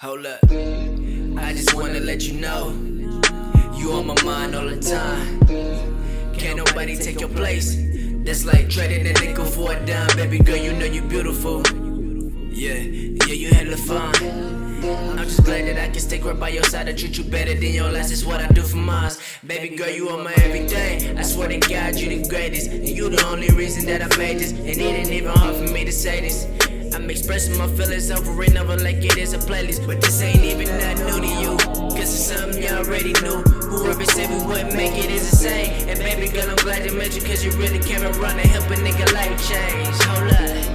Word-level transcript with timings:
Hold 0.00 0.26
up. 0.26 0.38
I 0.44 1.52
just 1.54 1.74
wanna 1.74 1.98
let 1.98 2.22
you 2.22 2.38
know 2.38 2.68
you 3.74 3.90
on 3.90 4.06
my 4.06 4.22
mind 4.22 4.54
all 4.54 4.68
the 4.68 4.78
time. 4.78 5.40
Can't 6.34 6.56
nobody 6.56 6.96
take 6.96 7.18
your 7.18 7.28
place. 7.28 7.76
That's 8.24 8.44
like 8.44 8.70
trading 8.70 9.08
a 9.08 9.12
nickel 9.14 9.44
for 9.44 9.72
a 9.72 9.86
dime. 9.86 10.16
Baby 10.16 10.38
girl, 10.38 10.56
you 10.56 10.72
know 10.74 10.84
you 10.84 11.02
beautiful. 11.02 11.66
Yeah, 12.52 12.74
yeah, 12.74 13.34
you 13.34 13.48
hella 13.48 13.76
fine. 13.76 15.18
I'm 15.18 15.24
just 15.24 15.42
glad 15.42 15.66
that 15.66 15.82
I 15.82 15.88
can 15.88 15.98
stick 15.98 16.24
right 16.24 16.38
by 16.38 16.50
your 16.50 16.62
side 16.62 16.86
and 16.88 16.96
treat 16.96 17.18
you 17.18 17.24
better 17.24 17.54
than 17.54 17.74
your 17.74 17.90
last. 17.90 18.12
It's 18.12 18.24
what 18.24 18.40
I 18.40 18.46
do 18.46 18.62
for 18.62 18.76
mine. 18.76 19.10
Baby 19.44 19.74
girl, 19.74 19.90
you 19.90 20.10
are 20.10 20.22
my 20.22 20.32
everything. 20.44 21.18
I 21.18 21.22
swear 21.22 21.48
to 21.48 21.58
God, 21.58 21.96
you 21.96 22.22
the 22.22 22.28
greatest. 22.28 22.70
And 22.70 22.88
you 22.88 23.10
the 23.10 23.26
only 23.26 23.48
reason 23.48 23.84
that 23.86 24.00
I 24.00 24.16
made 24.16 24.38
this. 24.38 24.52
And 24.52 24.68
it 24.68 24.78
ain't 24.78 25.10
even 25.10 25.32
hard 25.32 25.56
for 25.56 25.72
me 25.74 25.84
to 25.84 25.90
say 25.90 26.20
this. 26.20 26.46
I'm 26.98 27.08
expressing 27.08 27.56
my 27.56 27.68
feelings 27.68 28.10
over 28.10 28.42
and 28.42 28.58
over 28.58 28.76
like 28.76 28.96
it 28.96 29.16
is 29.18 29.32
a 29.32 29.38
playlist. 29.38 29.86
But 29.86 30.00
this 30.00 30.20
ain't 30.20 30.42
even 30.42 30.66
that 30.66 30.98
new 30.98 31.20
to 31.20 31.40
you. 31.40 31.56
Cause 31.96 32.12
it's 32.12 32.26
something 32.26 32.60
you 32.60 32.70
already 32.70 33.12
knew. 33.22 33.40
Whoever 33.70 34.04
said 34.04 34.28
we 34.30 34.44
wouldn't 34.44 34.74
make 34.74 34.98
it 34.98 35.08
is 35.08 35.30
the 35.30 35.36
same. 35.36 35.88
And 35.88 36.00
baby 36.00 36.26
girl, 36.26 36.50
I'm 36.50 36.56
glad 36.56 36.84
you 36.84 36.98
met 36.98 37.14
you 37.14 37.22
cause 37.22 37.44
you 37.44 37.52
really 37.52 37.78
came 37.78 38.02
around 38.02 38.40
and 38.40 38.50
help 38.50 38.64
a 38.64 38.74
nigga 38.74 39.12
life 39.14 39.48
change. 39.48 39.96
Hold 40.02 40.32
up. 40.32 40.67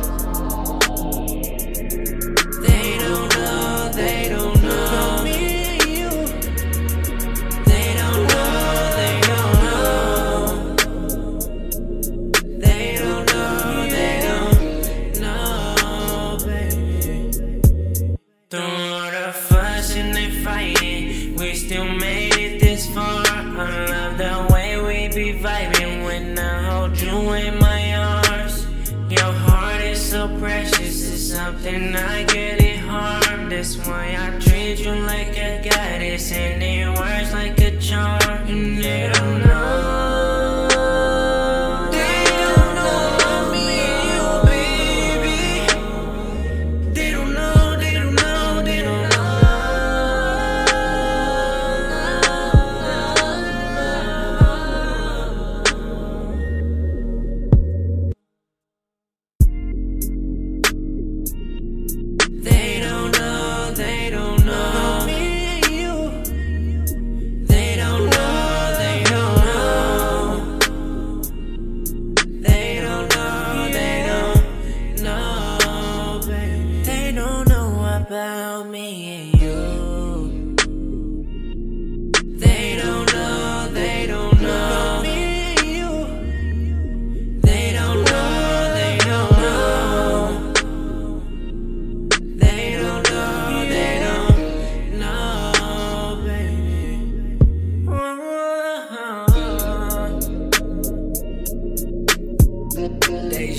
Be 25.14 25.32
vibing 25.32 26.06
when 26.06 26.40
I 26.40 26.64
hold 26.72 27.00
you 27.00 27.34
in 27.34 27.60
my 27.60 27.96
arms. 27.96 28.66
Your 29.12 29.32
heart 29.32 29.82
is 29.82 30.02
so 30.02 30.28
precious, 30.40 31.14
it's 31.14 31.34
something 31.34 31.96
I 31.96 32.24
get 32.24 32.60
it 32.60 32.80
harm. 32.80 33.50
That's 33.50 33.78
why 33.86 34.16
I 34.18 34.40
treat 34.40 34.80
you 34.80 34.96
like 34.96 35.38
a 35.38 35.62
goddess, 35.70 36.32
and 36.32 36.64
it 36.64 36.88
works 36.90 37.32
like 37.32 37.63
you. 79.42 80.56
They 82.38 82.76
don't 82.82 83.12
know, 83.14 83.70
they 83.74 84.08
don't 84.08 84.42
know. 84.42 85.02
They 87.42 87.74
don't 87.74 88.04
know, 88.06 88.74
they 88.76 88.98
don't 89.00 89.32
know. 89.44 90.54
They 92.38 92.76
don't 92.82 93.04
know, 93.10 93.66
they 93.70 94.00
don't 94.06 95.00
know, 95.00 96.24
baby. 96.26 97.00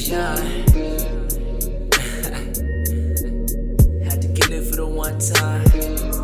To 0.04 1.33
it 4.54 4.70
for 4.70 4.76
the 4.76 4.86
one 4.86 5.18
time. 5.18 6.23